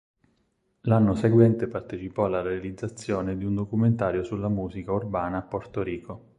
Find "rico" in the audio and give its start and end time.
5.83-6.29